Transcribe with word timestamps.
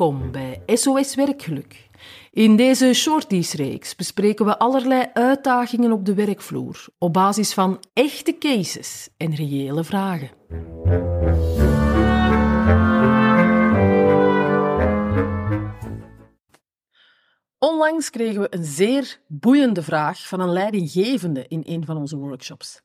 Welkom 0.00 0.32
bij 0.32 0.62
SOS 0.66 1.14
Werkgeluk. 1.14 1.88
In 2.30 2.56
deze 2.56 2.92
Shorties-reeks 2.92 3.94
bespreken 3.94 4.44
we 4.44 4.58
allerlei 4.58 5.06
uitdagingen 5.12 5.92
op 5.92 6.04
de 6.04 6.14
werkvloer 6.14 6.86
op 6.98 7.12
basis 7.12 7.54
van 7.54 7.84
echte 7.92 8.38
cases 8.38 9.08
en 9.16 9.34
reële 9.34 9.84
vragen. 9.84 10.30
Onlangs 17.58 18.10
kregen 18.10 18.40
we 18.40 18.46
een 18.50 18.64
zeer 18.64 19.20
boeiende 19.26 19.82
vraag 19.82 20.28
van 20.28 20.40
een 20.40 20.52
leidinggevende 20.52 21.44
in 21.48 21.62
een 21.66 21.84
van 21.84 21.96
onze 21.96 22.16
workshops. 22.16 22.82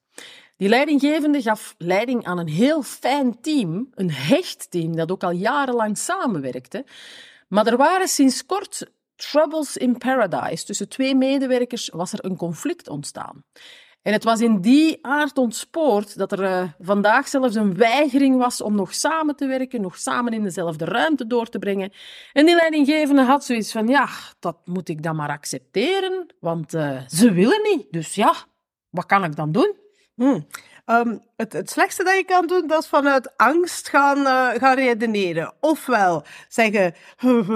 Die 0.58 0.70
leidinggevende 0.70 1.42
gaf 1.42 1.76
leiding 1.78 2.26
aan 2.26 2.38
een 2.38 2.48
heel 2.48 2.84
fijn 2.84 3.42
team, 3.42 3.88
een 3.94 4.12
hecht 4.12 4.72
team 4.72 4.96
dat 4.96 5.12
ook 5.12 5.24
al 5.24 5.32
jarenlang 5.32 5.98
samenwerkte. 5.98 6.86
Maar 7.48 7.68
er 7.68 7.78
waren 7.78 8.08
sinds 8.08 8.46
kort 8.46 8.92
troubles 9.16 9.78
in 9.78 9.98
paradise. 9.98 10.66
Tussen 10.66 10.90
twee 10.90 11.16
medewerkers 11.16 11.90
was 11.90 12.14
er 12.14 12.26
een 12.26 12.36
conflict 12.38 12.90
ontstaan. 12.90 13.44
En 14.02 14.14
het 14.14 14.24
was 14.24 14.42
in 14.42 14.62
die 14.62 14.98
aard 15.02 15.38
ontspoord 15.38 16.18
dat 16.18 16.32
er 16.32 16.42
uh, 16.44 16.70
vandaag 16.80 17.28
zelfs 17.28 17.56
een 17.56 17.76
weigering 17.76 18.38
was 18.38 18.62
om 18.62 18.76
nog 18.76 18.94
samen 18.94 19.36
te 19.36 19.48
werken, 19.48 19.82
nog 19.82 19.98
samen 19.98 20.34
in 20.34 20.44
dezelfde 20.44 20.86
ruimte 20.86 21.28
door 21.28 21.50
te 21.50 21.60
brengen. 21.60 21.92
En 22.34 22.46
die 22.46 22.56
leidinggevende 22.56 23.22
had 23.22 23.46
zoiets 23.46 23.72
van, 23.72 23.88
ja, 23.88 24.08
dat 24.40 24.58
moet 24.66 24.90
ik 24.90 25.04
dan 25.04 25.16
maar 25.16 25.30
accepteren, 25.30 26.36
want 26.40 26.74
uh, 26.74 27.02
ze 27.08 27.32
willen 27.32 27.62
niet. 27.64 27.88
Dus 27.92 28.16
ja, 28.16 28.34
wat 28.90 29.06
kan 29.06 29.24
ik 29.24 29.36
dan 29.36 29.52
doen? 29.52 29.84
Hmm. 30.16 30.48
Um, 30.86 31.22
het, 31.36 31.54
het 31.54 31.70
slechtste 31.70 32.04
dat 32.04 32.16
je 32.16 32.24
kan 32.24 32.48
doen, 32.48 32.68
dat 32.68 32.82
is 32.84 32.90
vanuit 32.90 33.38
angst 33.38 33.90
gaan, 33.90 34.18
uh, 34.18 34.60
gaan 34.60 34.76
redeneren. 34.76 35.54
Ofwel 35.60 36.24
zeggen, 36.48 36.96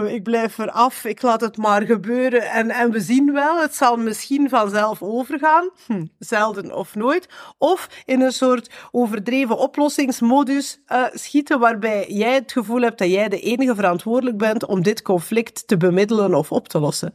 ik 0.08 0.24
blijf 0.24 0.58
eraf, 0.58 1.06
ik 1.06 1.22
laat 1.22 1.42
het 1.42 1.58
maar 1.58 1.82
gebeuren 1.82 2.42
en, 2.42 2.70
en 2.70 2.92
we 2.92 3.00
zien 3.00 3.34
wel, 3.34 3.62
het 3.62 3.76
zal 3.76 3.98
misschien 3.98 4.50
vanzelf 4.50 5.02
overgaan. 5.02 5.70
Hm, 5.86 6.06
zelden 6.20 6.76
of 6.76 6.96
nooit. 6.96 7.28
Of 7.58 7.88
in 8.06 8.22
een 8.22 8.32
soort 8.32 8.70
overdreven 8.92 9.58
oplossingsmodus 9.58 10.80
uh, 10.88 11.06
schieten, 11.14 11.60
waarbij 11.60 12.06
jij 12.08 12.34
het 12.34 12.52
gevoel 12.52 12.82
hebt 12.82 12.98
dat 12.98 13.10
jij 13.10 13.30
de 13.30 13.40
enige 13.40 13.76
verantwoordelijk 13.76 14.38
bent 14.38 14.66
om 14.66 14.82
dit 14.82 15.02
conflict 15.02 15.68
te 15.68 15.78
bemiddelen 15.78 16.34
of 16.34 16.52
op 16.52 16.68
te 16.68 16.80
lossen. 16.80 17.14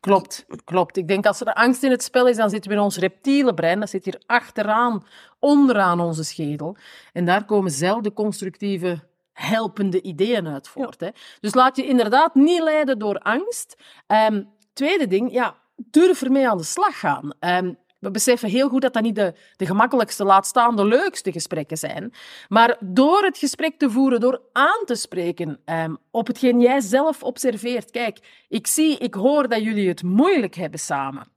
Klopt, 0.00 0.46
klopt. 0.64 0.96
Ik 0.96 1.08
denk 1.08 1.26
als 1.26 1.40
er 1.40 1.52
angst 1.52 1.82
in 1.82 1.90
het 1.90 2.02
spel 2.02 2.28
is, 2.28 2.36
dan 2.36 2.50
zitten 2.50 2.70
we 2.70 2.76
in 2.76 2.82
ons 2.82 2.96
reptiele 2.96 3.54
brein. 3.54 3.80
Dat 3.80 3.90
zit 3.90 4.04
hier 4.04 4.22
achteraan, 4.26 5.04
onderaan 5.38 6.00
onze 6.00 6.24
schedel. 6.24 6.76
En 7.12 7.24
daar 7.24 7.44
komen 7.44 7.70
zelden 7.70 8.12
constructieve, 8.12 8.98
helpende 9.32 10.02
ideeën 10.02 10.48
uit 10.48 10.68
voort. 10.68 11.00
Hè. 11.00 11.08
Dus 11.40 11.54
laat 11.54 11.76
je 11.76 11.86
inderdaad 11.86 12.34
niet 12.34 12.62
leiden 12.62 12.98
door 12.98 13.18
angst. 13.18 13.76
Um, 14.06 14.48
tweede 14.72 15.06
ding, 15.06 15.32
ja, 15.32 15.56
durf 15.76 16.22
ermee 16.22 16.48
aan 16.48 16.58
de 16.58 16.64
slag 16.64 16.98
gaan. 16.98 17.32
Um, 17.40 17.78
we 17.98 18.10
beseffen 18.10 18.48
heel 18.48 18.68
goed 18.68 18.82
dat 18.82 18.92
dat 18.92 19.02
niet 19.02 19.14
de, 19.14 19.34
de 19.56 19.66
gemakkelijkste, 19.66 20.24
laat 20.24 20.46
staan 20.46 20.76
de 20.76 20.84
leukste 20.84 21.32
gesprekken 21.32 21.76
zijn. 21.76 22.12
Maar 22.48 22.76
door 22.80 23.22
het 23.22 23.38
gesprek 23.38 23.78
te 23.78 23.90
voeren, 23.90 24.20
door 24.20 24.40
aan 24.52 24.84
te 24.84 24.94
spreken 24.94 25.60
um, 25.64 25.98
op 26.10 26.26
hetgeen 26.26 26.60
jij 26.60 26.80
zelf 26.80 27.22
observeert. 27.22 27.90
Kijk, 27.90 28.18
ik 28.48 28.66
zie, 28.66 28.98
ik 28.98 29.14
hoor 29.14 29.48
dat 29.48 29.62
jullie 29.62 29.88
het 29.88 30.02
moeilijk 30.02 30.54
hebben 30.54 30.80
samen. 30.80 31.36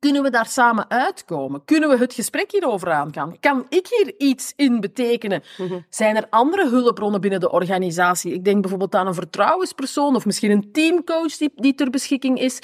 Kunnen 0.00 0.22
we 0.22 0.30
daar 0.30 0.46
samen 0.46 0.90
uitkomen? 0.90 1.64
Kunnen 1.64 1.88
we 1.88 1.96
het 1.96 2.14
gesprek 2.14 2.50
hierover 2.50 2.90
aangaan? 2.90 3.40
Kan 3.40 3.66
ik 3.68 3.86
hier 3.86 4.14
iets 4.18 4.52
in 4.56 4.80
betekenen? 4.80 5.42
Mm 5.56 5.66
-hmm. 5.66 5.86
Zijn 5.90 6.16
er 6.16 6.26
andere 6.30 6.68
hulpbronnen 6.68 7.20
binnen 7.20 7.40
de 7.40 7.50
organisatie? 7.50 8.32
Ik 8.32 8.44
denk 8.44 8.60
bijvoorbeeld 8.60 8.94
aan 8.94 9.06
een 9.06 9.14
vertrouwenspersoon 9.14 10.16
of 10.16 10.26
misschien 10.26 10.50
een 10.50 10.72
teamcoach 10.72 11.36
die, 11.36 11.52
die 11.54 11.74
ter 11.74 11.90
beschikking 11.90 12.40
is 12.40 12.58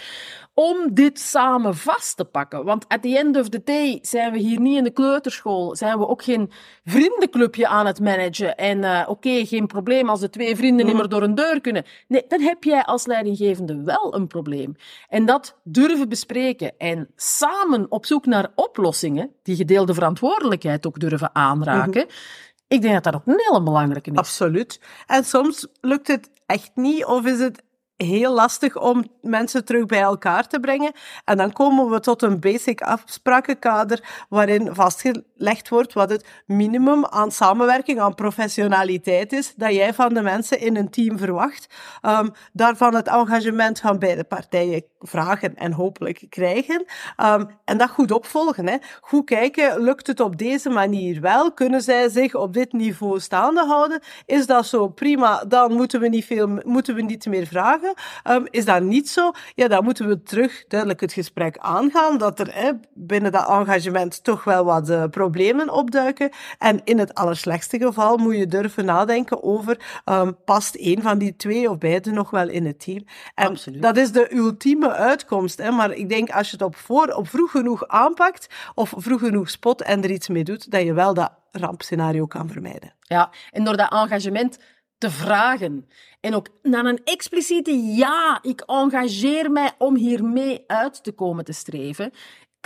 om 0.59 0.95
dit 0.95 1.21
samen 1.21 1.77
vast 1.77 2.17
te 2.17 2.25
pakken. 2.25 2.65
Want 2.65 2.89
at 2.89 3.03
the 3.03 3.19
end 3.19 3.37
of 3.37 3.49
the 3.49 3.61
day 3.65 3.99
zijn 4.03 4.33
we 4.33 4.39
hier 4.39 4.61
niet 4.61 4.77
in 4.77 4.85
de 4.85 4.91
kleuterschool, 4.91 5.77
zijn 5.77 5.99
we 5.99 6.09
ook 6.09 6.23
geen 6.23 6.51
vriendenclubje 6.85 7.69
aan 7.69 7.87
het 7.87 8.01
managen. 8.01 8.57
En 8.57 8.79
uh, 8.79 9.01
oké, 9.01 9.11
okay, 9.11 9.45
geen 9.45 9.67
probleem 9.67 10.09
als 10.09 10.21
de 10.21 10.31
twee 10.31 10.57
vrienden 10.57 10.87
mm. 10.87 10.93
niet 10.93 11.01
meer 11.01 11.09
door 11.09 11.23
een 11.23 11.35
deur 11.35 11.61
kunnen. 11.61 11.85
Nee, 12.09 12.25
dan 12.29 12.41
heb 12.41 12.65
jij 12.65 12.85
als 12.85 13.07
leidinggevende 13.07 13.83
wel 13.83 14.15
een 14.15 14.27
probleem. 14.27 14.77
En 15.09 15.27
dat 15.27 15.57
durven 15.65 16.09
bespreken 16.09 16.73
en 16.79 17.09
samen 17.17 17.87
op 17.89 18.07
zoek 18.07 18.27
naar 18.27 18.53
oplossingen, 18.55 19.31
die 19.43 19.57
gedeelde 19.57 19.95
verantwoordelijkheid 19.95 20.87
ook 20.87 21.01
durven 21.01 21.35
aanraken. 21.35 22.03
Mm 22.03 22.09
-hmm. 22.09 22.45
Ik 22.69 22.83
denk 22.83 22.95
dat 22.95 23.05
dat 23.05 23.15
ook 23.15 23.27
een 23.27 23.43
hele 23.47 23.63
belangrijke 23.63 24.11
is. 24.11 24.17
Absoluut. 24.17 24.81
En 25.07 25.25
soms 25.25 25.67
lukt 25.81 26.07
het 26.07 26.31
echt 26.47 26.71
niet, 26.75 27.05
of 27.05 27.25
is 27.25 27.39
het 27.39 27.63
heel 27.97 28.33
lastig 28.33 28.77
om 28.77 29.05
mensen 29.23 29.65
terug 29.65 29.87
bij 29.87 30.01
elkaar 30.01 30.49
te 30.49 30.61
brengen. 30.61 30.93
En 31.25 31.37
dan 31.37 31.53
komen 31.53 31.91
we 31.91 32.01
tot 32.01 32.23
een 32.23 32.41
basic 32.41 32.81
afsprakenkader 32.81 34.27
waarin 34.29 34.75
vastgelegd 34.75 35.69
wordt 35.69 35.93
wat 35.93 36.11
het 36.11 36.27
minimum 36.47 37.07
aan 37.07 37.33
samenwerking, 37.33 38.01
aan 38.01 38.15
professionaliteit 38.15 39.33
is, 39.33 39.55
dat 39.57 39.75
jij 39.75 39.95
van 39.95 40.15
de 40.15 40.23
mensen 40.23 40.61
in 40.61 40.77
een 40.77 40.91
team 40.91 41.19
verwacht. 41.19 41.75
Um, 42.03 42.33
daarvan 42.53 42.95
het 42.95 43.09
engagement 43.09 43.81
van 43.81 43.99
beide 43.99 44.25
partijen 44.25 44.85
vragen 45.01 45.55
en 45.55 45.73
hopelijk 45.73 46.27
krijgen. 46.29 46.85
Um, 47.25 47.47
en 47.65 47.79
dat 47.79 47.91
goed 47.91 48.11
opvolgen. 48.11 48.67
Hè. 48.67 48.77
Goed 49.01 49.25
kijken, 49.25 49.81
lukt 49.81 50.07
het 50.07 50.21
op 50.21 50.37
deze 50.37 50.69
manier 50.69 51.21
wel? 51.21 51.53
Kunnen 51.53 51.83
zij 51.83 52.09
zich 52.09 52.35
op 52.35 52.53
dit 52.53 52.73
niveau 52.73 53.21
staande 53.21 53.65
houden? 53.65 54.01
Is 54.27 54.47
dat 54.47 54.67
zo? 54.67 54.89
Prima, 54.89 55.45
dan 55.49 55.73
moeten 55.73 56.01
we 56.01 56.09
niet, 56.09 56.25
veel, 56.25 56.49
moeten 56.65 56.95
we 56.95 57.03
niet 57.03 57.27
meer 57.27 57.47
vragen. 57.47 57.86
Um, 58.31 58.47
is 58.51 58.65
dat 58.65 58.83
niet 58.83 59.09
zo? 59.09 59.31
Ja, 59.55 59.69
dan 59.69 59.85
moeten 59.85 60.09
we 60.09 60.23
terug 60.23 60.65
duidelijk 60.69 61.01
het 61.01 61.13
gesprek 61.13 61.59
aangaan, 61.59 62.19
dat 62.19 62.41
er 62.41 62.77
binnen 62.95 63.33
dat 63.33 63.49
engagement 63.49 64.25
toch 64.25 64.45
wel 64.45 64.65
wat 64.65 64.91
uh, 64.91 65.05
problemen 65.11 65.71
opduiken. 65.71 66.31
En 66.59 66.81
in 66.85 66.99
het 66.99 67.15
allerslechtste 67.15 67.79
geval 67.79 68.17
moet 68.17 68.37
je 68.37 68.47
durven 68.47 68.85
nadenken 68.85 69.43
over, 69.43 70.03
um, 70.05 70.37
past 70.45 70.75
één 70.75 71.03
van 71.03 71.19
die 71.19 71.37
twee 71.37 71.71
of 71.71 71.79
beide 71.79 72.11
nog 72.11 72.31
wel 72.31 72.49
in 72.49 72.67
het 72.67 72.81
team? 72.81 73.05
En 73.35 73.47
Absoluut. 73.47 73.83
dat 73.83 73.97
is 73.97 74.13
de 74.13 74.35
ultieme 74.35 74.93
uitkomst. 74.93 75.59
Hè? 75.59 75.71
Maar 75.71 75.93
ik 75.93 76.09
denk, 76.09 76.31
als 76.31 76.51
je 76.51 76.57
het 76.57 76.67
op, 76.67 76.77
voor, 76.77 77.09
op 77.09 77.29
vroeg 77.29 77.51
genoeg 77.51 77.89
aanpakt, 77.89 78.47
of 78.75 78.93
vroeg 78.97 79.21
genoeg 79.21 79.51
spot 79.51 79.83
en 79.83 80.03
er 80.03 80.11
iets 80.11 80.29
mee 80.29 80.45
doet, 80.45 80.71
dat 80.71 80.83
je 80.83 80.93
wel 80.93 81.15
dat 81.15 81.33
rampscenario 81.51 82.27
kan 82.27 82.49
vermijden. 82.49 82.95
Ja, 83.01 83.31
en 83.51 83.65
door 83.65 83.77
dat 83.77 83.93
engagement 83.93 84.59
te 84.99 85.11
vragen. 85.11 85.89
En 86.21 86.35
ook 86.35 86.49
naar 86.63 86.85
een 86.85 87.01
expliciete 87.05 87.77
ja, 87.77 88.39
ik 88.43 88.61
engageer 88.61 89.51
mij 89.51 89.73
om 89.79 89.97
hiermee 89.97 90.65
uit 90.67 91.05
te 91.05 91.13
komen 91.13 91.45
te 91.45 91.53
streven, 91.53 92.13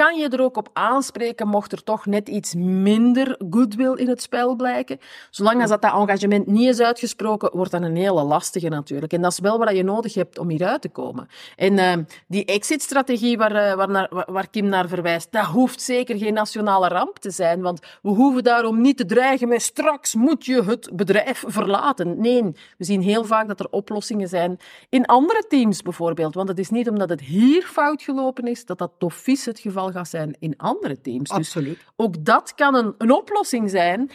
kan 0.01 0.17
je 0.17 0.29
er 0.29 0.41
ook 0.41 0.57
op 0.57 0.69
aanspreken 0.73 1.49
mocht 1.49 1.73
er 1.73 1.83
toch 1.83 2.07
net 2.07 2.29
iets 2.29 2.55
minder 2.55 3.37
goodwill 3.51 3.93
in 3.93 4.09
het 4.09 4.23
spel 4.23 4.55
blijken. 4.55 4.99
Zolang 5.31 5.61
als 5.61 5.71
dat, 5.71 5.83
dat 5.83 5.93
engagement 5.93 6.47
niet 6.47 6.69
is 6.69 6.81
uitgesproken, 6.81 7.51
wordt 7.53 7.71
dat 7.71 7.83
een 7.83 7.97
hele 7.97 8.23
lastige 8.23 8.69
natuurlijk. 8.69 9.13
En 9.13 9.23
dat 9.23 9.33
is 9.33 9.39
wel 9.39 9.59
wat 9.59 9.77
je 9.77 9.83
nodig 9.83 10.15
hebt 10.15 10.39
om 10.39 10.49
hieruit 10.49 10.83
te 10.83 10.89
komen. 10.89 11.29
En 11.57 11.73
uh, 11.73 11.93
die 12.27 12.45
exit-strategie 12.45 13.37
waar, 13.37 13.53
uh, 13.53 13.75
waar, 13.75 13.91
naar, 13.91 14.25
waar 14.27 14.51
Kim 14.51 14.67
naar 14.67 14.89
verwijst, 14.89 15.33
dat 15.33 15.45
hoeft 15.45 15.83
zeker 15.83 16.19
geen 16.19 16.35
nationale 16.35 16.89
ramp 16.89 17.19
te 17.19 17.31
zijn, 17.31 17.61
want 17.61 17.81
we 18.03 18.09
hoeven 18.09 18.45
daarom 18.45 18.81
niet 18.81 18.97
te 18.97 19.07
dreigen 19.07 19.49
met 19.49 19.63
straks 19.63 20.15
moet 20.15 20.45
je 20.45 20.63
het 20.65 20.91
bedrijf 20.93 21.45
verlaten. 21.47 22.21
Nee, 22.21 22.43
we 22.79 22.85
zien 22.85 23.03
heel 23.03 23.25
vaak 23.25 23.49
dat 23.49 23.61
er 23.61 23.71
oplossingen 23.71 24.29
zijn 24.29 24.59
in 24.89 25.07
andere 25.07 25.45
teams 25.49 25.83
bijvoorbeeld. 25.83 26.35
Want 26.35 26.49
het 26.49 26.59
is 26.59 26.71
niet 26.71 26.89
omdat 26.89 27.09
het 27.09 27.21
hier 27.21 27.63
fout 27.63 28.03
gelopen 28.03 28.45
is, 28.45 28.65
dat 28.67 28.79
dat 28.79 28.93
toch 28.99 29.15
vies 29.15 29.45
het 29.45 29.59
geval 29.59 29.89
gaat 29.93 30.09
zijn 30.09 30.37
in 30.39 30.57
andere 30.57 31.01
teams. 31.01 31.31
Absoluut. 31.31 31.75
Dus 31.75 31.87
ook 31.97 32.25
dat 32.25 32.55
kan 32.55 32.75
een, 32.75 32.95
een 32.99 33.11
oplossing 33.11 33.71
zijn. 33.71 34.11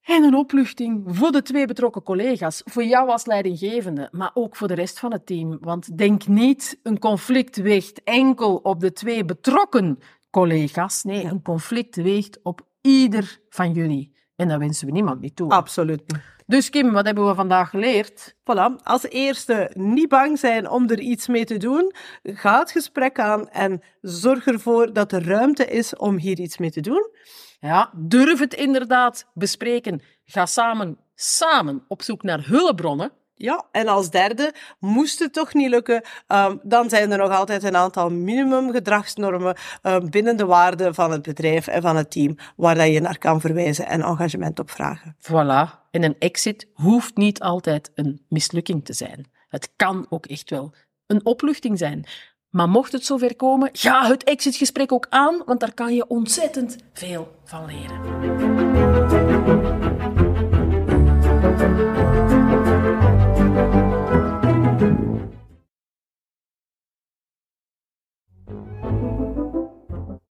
En 0.00 0.22
een 0.22 0.34
opluchting 0.34 1.02
voor 1.06 1.32
de 1.32 1.42
twee 1.42 1.66
betrokken 1.66 2.02
collega's, 2.02 2.62
voor 2.64 2.84
jou 2.84 3.08
als 3.08 3.26
leidinggevende, 3.26 4.08
maar 4.12 4.30
ook 4.34 4.56
voor 4.56 4.68
de 4.68 4.74
rest 4.74 4.98
van 4.98 5.12
het 5.12 5.26
team. 5.26 5.58
Want 5.60 5.98
denk 5.98 6.26
niet, 6.26 6.78
een 6.82 6.98
conflict 6.98 7.56
weegt 7.56 8.02
enkel 8.02 8.56
op 8.56 8.80
de 8.80 8.92
twee 8.92 9.24
betrokken 9.24 9.98
collega's. 10.30 11.02
Nee, 11.02 11.24
een 11.24 11.42
conflict 11.42 11.96
weegt 11.96 12.38
op 12.42 12.60
ieder 12.80 13.40
van 13.48 13.72
jullie. 13.72 14.14
En 14.40 14.48
dat 14.48 14.58
wensen 14.58 14.86
we 14.86 14.92
niemand 14.92 15.20
niet 15.20 15.36
toe. 15.36 15.50
Absoluut. 15.50 16.02
Dus 16.46 16.70
Kim, 16.70 16.92
wat 16.92 17.06
hebben 17.06 17.26
we 17.26 17.34
vandaag 17.34 17.70
geleerd? 17.70 18.34
Voilà. 18.34 18.82
Als 18.82 19.08
eerste, 19.08 19.70
niet 19.74 20.08
bang 20.08 20.38
zijn 20.38 20.70
om 20.70 20.88
er 20.88 21.00
iets 21.00 21.26
mee 21.26 21.44
te 21.44 21.56
doen. 21.56 21.92
Ga 22.22 22.58
het 22.58 22.70
gesprek 22.70 23.18
aan 23.18 23.48
en 23.48 23.82
zorg 24.00 24.46
ervoor 24.46 24.92
dat 24.92 25.12
er 25.12 25.26
ruimte 25.26 25.66
is 25.66 25.96
om 25.96 26.16
hier 26.16 26.38
iets 26.38 26.58
mee 26.58 26.70
te 26.70 26.80
doen. 26.80 27.10
Ja, 27.60 27.90
durf 27.96 28.38
het 28.38 28.54
inderdaad 28.54 29.26
bespreken. 29.34 30.02
Ga 30.24 30.46
samen, 30.46 30.98
samen 31.14 31.84
op 31.88 32.02
zoek 32.02 32.22
naar 32.22 32.46
hulpbronnen. 32.46 33.12
Ja, 33.42 33.64
en 33.72 33.88
als 33.88 34.10
derde, 34.10 34.54
moest 34.78 35.18
het 35.18 35.32
toch 35.32 35.54
niet 35.54 35.68
lukken, 35.68 36.02
ehm, 36.26 36.56
dan 36.62 36.88
zijn 36.88 37.10
er 37.10 37.18
nog 37.18 37.30
altijd 37.30 37.62
een 37.62 37.76
aantal 37.76 38.10
minimumgedragsnormen 38.10 39.56
ehm, 39.82 40.08
binnen 40.08 40.36
de 40.36 40.46
waarden 40.46 40.94
van 40.94 41.10
het 41.10 41.22
bedrijf 41.22 41.66
en 41.66 41.82
van 41.82 41.96
het 41.96 42.10
team 42.10 42.36
waar 42.56 42.74
dat 42.74 42.86
je 42.86 43.00
naar 43.00 43.18
kan 43.18 43.40
verwijzen 43.40 43.86
en 43.86 44.02
engagement 44.02 44.58
op 44.58 44.70
vragen. 44.70 45.16
Voilà. 45.18 45.88
En 45.90 46.02
een 46.02 46.16
exit 46.18 46.66
hoeft 46.74 47.16
niet 47.16 47.40
altijd 47.40 47.90
een 47.94 48.24
mislukking 48.28 48.84
te 48.84 48.92
zijn. 48.92 49.30
Het 49.48 49.72
kan 49.76 50.06
ook 50.08 50.26
echt 50.26 50.50
wel 50.50 50.72
een 51.06 51.24
opluchting 51.24 51.78
zijn. 51.78 52.04
Maar 52.50 52.68
mocht 52.68 52.92
het 52.92 53.04
zover 53.04 53.36
komen, 53.36 53.68
ga 53.72 54.06
het 54.08 54.24
exitgesprek 54.24 54.92
ook 54.92 55.06
aan, 55.08 55.42
want 55.46 55.60
daar 55.60 55.74
kan 55.74 55.94
je 55.94 56.06
ontzettend 56.06 56.76
veel 56.92 57.36
van 57.44 57.66
leren. 57.66 57.98